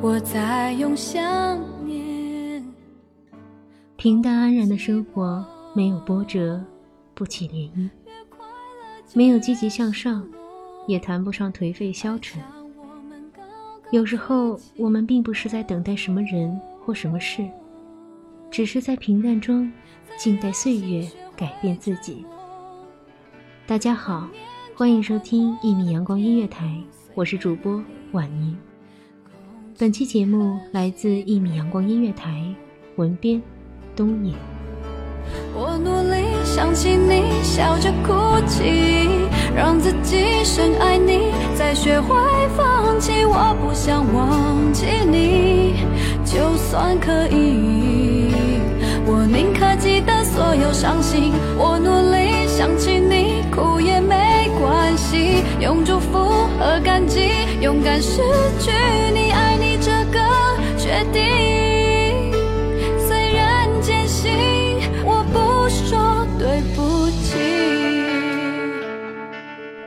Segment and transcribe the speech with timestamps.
[0.00, 2.64] 我在用想念。
[3.96, 6.62] 平淡安然的生活，没有波折，
[7.14, 7.90] 不起涟漪，
[9.12, 10.24] 没有积极向上，
[10.86, 12.40] 也谈不上颓废消沉。
[13.90, 17.44] 有时候，我们并不是在等待什么人或什么事，
[18.52, 19.68] 只是在平淡中
[20.16, 22.24] 静待岁月改变自己。
[23.66, 24.28] 大家好，
[24.76, 26.80] 欢迎收听一米阳光音乐台，
[27.16, 28.56] 我是主播婉宁。
[29.80, 32.42] 本期节目来自一米阳光音乐台，
[32.96, 33.40] 文编
[33.94, 34.34] 东野。
[35.54, 38.12] 我努力想起你，笑着哭
[38.44, 39.08] 泣，
[39.54, 42.16] 让自己深爱你，再学会
[42.56, 43.24] 放弃。
[43.24, 45.74] 我不想忘记你，
[46.24, 48.32] 就算可以，
[49.06, 51.32] 我宁可记得所有伤心。
[51.56, 56.18] 我努力想起你，哭也没关系，用祝福
[56.58, 57.28] 和感激，
[57.60, 58.22] 勇敢失
[58.58, 58.72] 去
[59.14, 59.30] 你，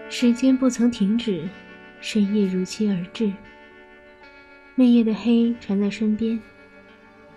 [0.10, 1.50] 时间不曾停止，
[2.00, 3.34] 深夜如期而至。
[4.76, 6.40] 嫩叶的黑缠在身边，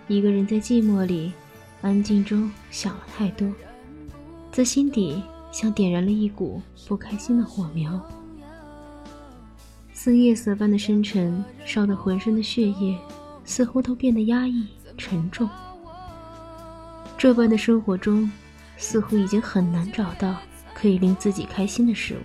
[0.07, 1.33] 一个人在寂寞里，
[1.81, 3.51] 安静中想了太多，
[4.51, 5.21] 在心底
[5.51, 7.99] 像点燃了一股不开心的火苗。
[9.91, 12.95] 似夜色般的深沉，烧得浑身的血液
[13.45, 14.67] 似乎都变得压抑
[14.97, 15.47] 沉重。
[17.17, 18.29] 这般的生活中，
[18.75, 20.35] 似乎已经很难找到
[20.73, 22.21] 可以令自己开心的事物。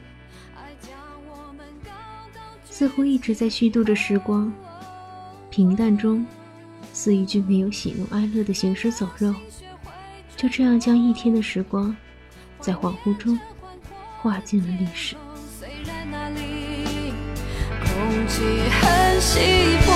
[2.68, 4.50] 似乎一直在虚度着时光，
[5.50, 6.26] 平淡中，
[6.92, 9.34] 似一具没有喜怒哀乐的行尸走肉，
[10.34, 11.94] 就这样将一天的时光，
[12.58, 13.38] 在恍惚中，
[14.18, 15.14] 化进了历史。
[15.58, 17.12] 虽然那里
[17.84, 18.42] 空气
[18.80, 19.92] 很稀薄，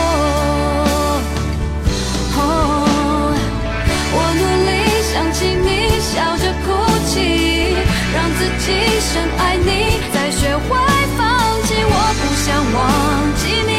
[5.35, 5.69] 起你，
[6.01, 6.71] 笑着哭
[7.09, 7.75] 泣，
[8.15, 8.67] 让自己
[9.01, 10.79] 深爱你，再学会
[11.19, 11.27] 放
[11.65, 11.75] 弃。
[11.87, 12.79] 我不想忘
[13.43, 13.74] 记你，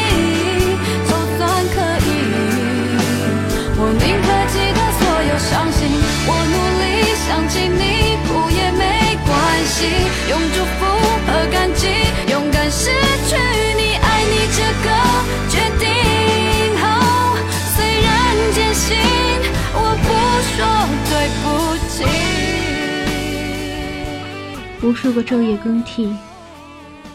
[24.86, 26.16] 无数个昼夜更替，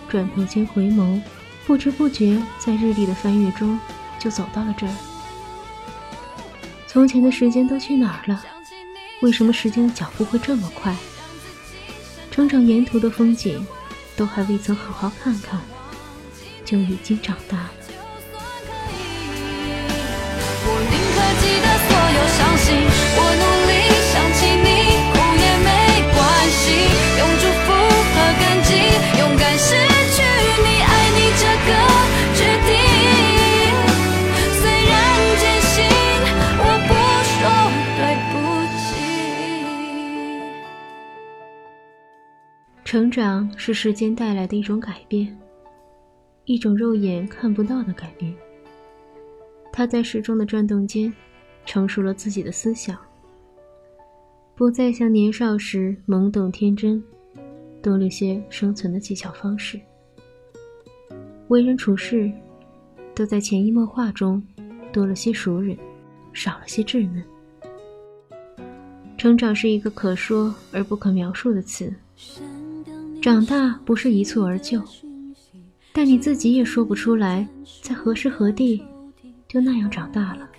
[0.09, 1.21] 转头间回眸，
[1.65, 3.79] 不知不觉在日历的翻阅中，
[4.19, 4.94] 就走到了这儿。
[6.85, 8.44] 从前的时间都去哪儿了？
[9.21, 10.94] 为什么时间的脚步会这么快？
[12.29, 13.65] 成长沿途的风景，
[14.18, 15.57] 都还未曾好好看看，
[16.65, 17.71] 就已经长大了。
[20.65, 22.68] 我宁可记得所有伤心，
[42.92, 45.34] 成长是时间带来的一种改变，
[46.44, 48.36] 一种肉眼看不到的改变。
[49.72, 51.14] 他在时钟的转动间，
[51.66, 53.00] 成熟了自己的思想，
[54.56, 57.02] 不再像年少时懵懂天真，
[57.82, 59.80] 多了些生存的技巧方式。
[61.48, 62.30] 为人处事，
[63.16, 64.44] 都在潜移默化中
[64.92, 65.80] 多了些熟稔，
[66.34, 67.24] 少了些稚嫩。
[69.18, 71.90] 成长是一个可说而不可描述的词。
[73.21, 74.81] 长大不是一蹴而就，
[75.94, 77.47] 但你自己也说不出来，
[77.83, 78.83] 在何时何地
[79.47, 80.50] 就那样长大了。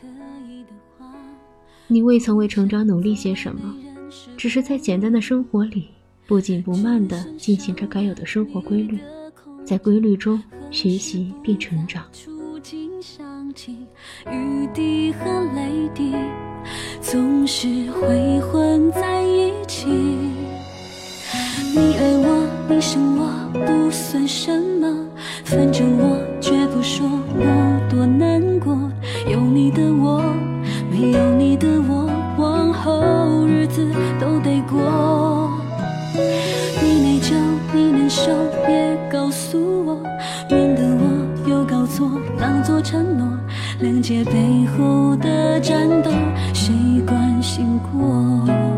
[1.88, 3.74] 你未曾为成长努力些什么，
[4.36, 5.88] 只是在简单的生活里
[6.28, 8.96] 不紧不慢地进行着该有的生活规律，
[9.64, 12.04] 在规律中学习并成长。
[14.30, 15.24] 雨滴和
[15.54, 16.14] 泪滴
[17.00, 19.88] 总是会混在一起。
[21.74, 24.50] 你爱我，你生我，不算什
[24.80, 24.88] 么，
[25.44, 27.06] 反正我绝不说
[27.36, 28.76] 我多难过。
[29.30, 30.22] 有你的我，
[30.90, 33.86] 没有你的我，往后日子
[34.18, 35.50] 都得过。
[36.82, 37.34] 你内疚，
[37.72, 38.32] 你难受，
[38.66, 40.02] 别告诉我，
[40.48, 43.28] 免得我又搞错，当作承诺。
[43.80, 46.10] 谅解背后的战斗，
[46.52, 46.74] 谁
[47.06, 48.71] 关心过？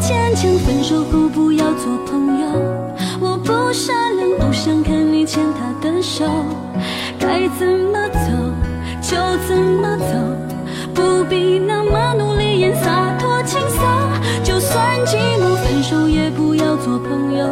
[0.00, 2.46] 坚强，分手后不要做朋友。
[3.20, 6.24] 我不善良，不想看你牵他的手。
[7.18, 8.18] 该怎么走
[9.02, 9.16] 就
[9.46, 10.14] 怎么走，
[10.94, 13.80] 不必那么努力演洒脱轻松。
[14.42, 17.46] 就算寂寞，分手也不要做朋友。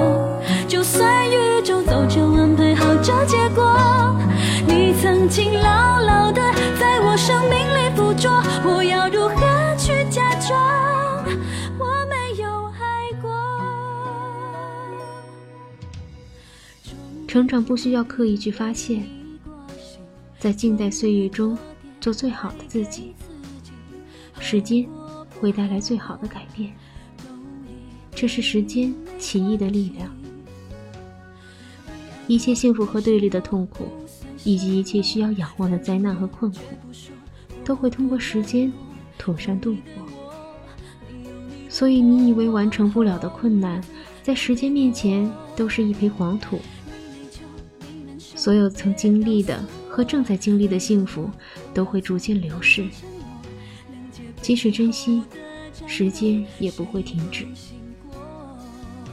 [0.67, 4.17] 就算宇宙早就安排好这结果，
[4.67, 6.41] 你曾经牢牢的
[6.81, 9.09] 在我生命里捕捉，我要
[17.29, 19.07] 成长不需要刻意去发现，
[20.39, 21.57] 在静待岁月中
[22.01, 23.13] 做最好的自己。
[24.41, 24.89] 时间
[25.39, 26.73] 会带来最好的改变，
[28.15, 30.11] 这是时间奇异的力量。
[32.27, 33.89] 一切幸福和对立的痛苦，
[34.43, 36.61] 以及一切需要仰望的灾难和困苦，
[37.63, 38.73] 都会通过时间
[39.19, 40.07] 妥善度过。
[41.69, 43.85] 所以，你以为完成不了的困难，
[44.23, 46.59] 在时间面前都是一抔黄土。
[48.39, 51.29] 所有曾经历的和正在经历的幸福，
[51.75, 52.87] 都会逐渐流逝。
[54.41, 55.25] 即使珍惜，
[55.89, 57.45] 时间也不会停止。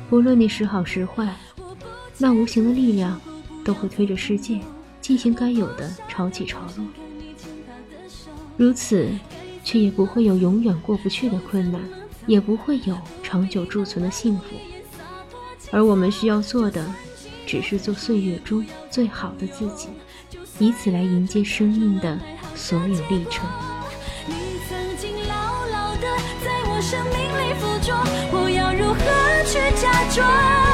[0.07, 1.35] 不论你时好时坏，
[2.19, 3.19] 那无形的力量
[3.63, 4.59] 都会推着世界
[5.01, 6.85] 进行该有的潮起潮落。
[8.57, 9.09] 如此，
[9.63, 11.81] 却也不会有永远过不去的困难，
[12.27, 14.43] 也不会有长久贮存的幸福。
[15.71, 16.85] 而我们需要做的。
[17.45, 19.89] 只是做岁月中最好的自己，
[20.59, 22.19] 以此来迎接生命的
[22.55, 23.47] 所有历程。
[24.27, 24.33] 你
[24.67, 27.93] 曾经牢牢的在我生命里附着，
[28.31, 28.99] 我要如何
[29.45, 30.64] 去假装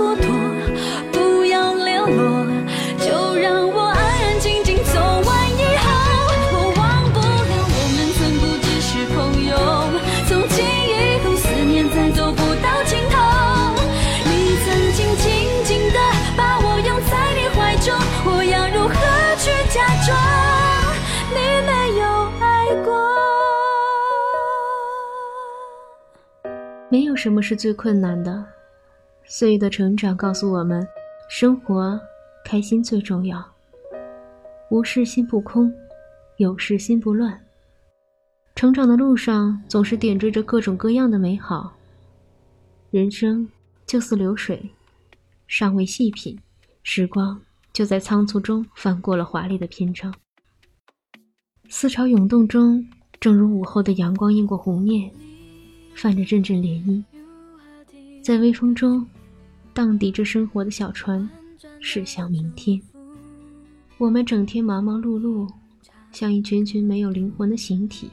[0.00, 0.24] 蹉跎，
[1.12, 2.46] 不要联络，
[2.98, 5.84] 就让我安安静静走完以后。
[6.54, 9.52] 我忘不了我们曾不只是朋友，
[10.26, 13.14] 从今以后思念再走不到尽头。
[14.24, 15.28] 你曾经紧
[15.66, 15.98] 紧的
[16.34, 17.92] 把我拥在你怀中，
[18.24, 18.94] 我要如何
[19.36, 20.08] 去假装
[21.34, 22.02] 你没有
[22.40, 22.88] 爱过？
[26.88, 28.42] 没有什么是最困难的。
[29.32, 30.84] 岁月的成长告诉我们，
[31.28, 31.98] 生活
[32.44, 33.40] 开心最重要。
[34.72, 35.72] 无事心不空，
[36.38, 37.40] 有事心不乱。
[38.56, 41.72] 成长的路上总是点缀着各种各样的美好。
[42.90, 43.48] 人生
[43.86, 44.68] 就似流水，
[45.46, 46.36] 尚未细品，
[46.82, 47.40] 时光
[47.72, 50.12] 就在仓促中翻过了华丽的篇章。
[51.68, 52.84] 思潮涌动中，
[53.20, 55.08] 正如午后的阳光映过湖面。
[55.94, 57.04] 泛着阵阵涟漪，
[58.24, 59.06] 在微风中
[59.72, 61.28] 荡涤着生活的小船，
[61.80, 62.80] 驶向明天。
[63.98, 65.48] 我们整天忙忙碌碌，
[66.10, 68.10] 像一群群没有灵魂的形体，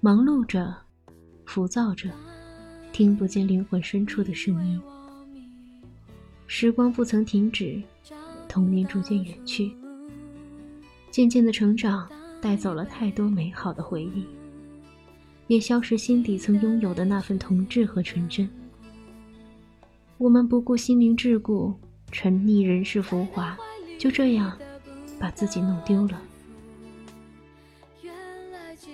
[0.00, 0.74] 忙碌着，
[1.44, 2.10] 浮躁着，
[2.92, 4.80] 听不见灵魂深处的声音。
[6.46, 7.82] 时光不曾停止，
[8.48, 9.72] 童年逐渐远去，
[11.10, 12.08] 渐渐的成长
[12.40, 14.24] 带走了太多美好的回忆，
[15.46, 18.48] 也消失心底曾拥有的那份童稚和纯真。
[20.24, 21.74] 我们不顾心灵桎梏，
[22.10, 23.54] 沉溺人世浮华，
[23.98, 24.58] 就这样
[25.20, 26.18] 把自己弄丢了。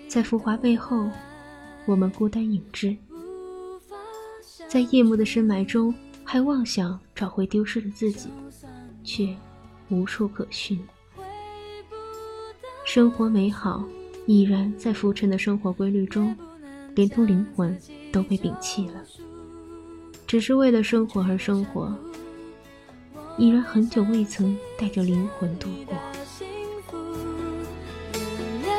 [0.08, 1.08] 在浮华背后，
[1.86, 2.96] 我们孤单影只，
[4.66, 5.94] 在夜幕的深埋中，
[6.24, 8.28] 还妄想找回丢失的自己，
[9.04, 9.32] 却
[9.88, 10.80] 无处可寻。
[12.84, 13.84] 生活美好，
[14.26, 16.36] 已然在浮沉的生活规律中，
[16.96, 17.78] 连同灵魂
[18.10, 19.04] 都被摒弃了。
[20.30, 21.92] 只是为了生活而生活，
[23.36, 25.96] 已然很久未曾带着灵魂度过。
[28.22, 28.70] 原谅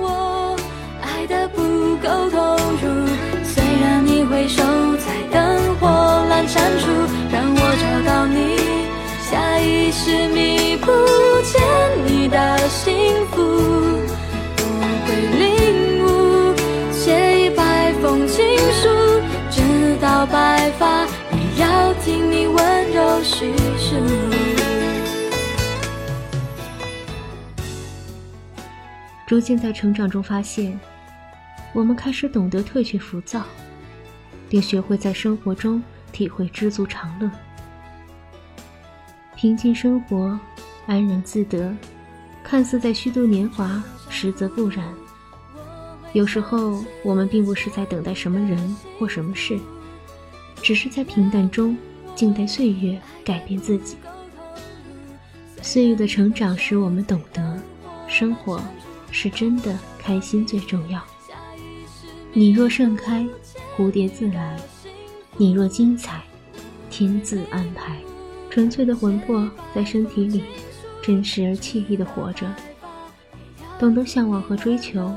[0.00, 0.58] 我
[1.00, 1.62] 爱的不
[1.98, 2.88] 够投入，
[3.44, 4.64] 虽然你会守
[4.96, 5.86] 在灯火
[6.28, 6.90] 阑珊处，
[7.30, 8.58] 让我找到你，
[9.30, 10.90] 下意识弥补
[11.44, 11.62] 欠
[12.04, 13.73] 你的幸福。
[20.24, 23.94] 到白发也要听你温柔叙述。
[29.26, 30.80] 逐渐在成长中发现。
[31.74, 33.42] 我们开始懂得退却浮躁，
[34.48, 37.30] 并学会在生活中体会知足常乐。
[39.36, 40.38] 平静生活，
[40.86, 41.76] 安然自得，
[42.42, 44.86] 看似在虚度年华，实则不然。
[46.14, 49.58] 有时候，我们并不是在等待什么人或什么事，
[50.64, 51.76] 只是在平淡中
[52.16, 53.96] 静待岁月改变自己。
[55.60, 57.60] 岁月的成长使我们懂得，
[58.08, 58.58] 生活
[59.10, 61.04] 是真的开心最重要。
[62.32, 63.28] 你若盛开，
[63.76, 64.56] 蝴蝶自来；
[65.36, 66.22] 你若精彩，
[66.88, 67.98] 天自安排。
[68.48, 70.44] 纯粹的魂魄在身体里，
[71.02, 72.50] 真实而惬意的活着。
[73.78, 75.14] 懂得向往和追求，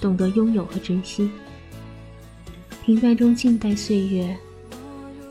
[0.00, 1.28] 懂得拥有和珍惜。
[2.84, 4.36] 平淡中静待岁月，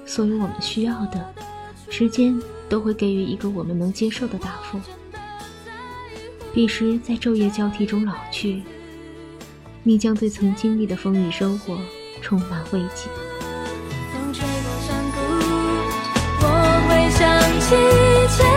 [0.07, 1.33] 所有我们需要的，
[1.89, 4.79] 时间都会给予一个我们能接受的答复。
[6.53, 8.63] 彼时在昼夜交替中老去。
[9.83, 11.77] 你将对曾经历的风雨生活
[12.21, 13.09] 充满慰藉。
[14.11, 15.17] 风吹过山谷，
[16.41, 16.45] 我
[16.87, 18.56] 会想起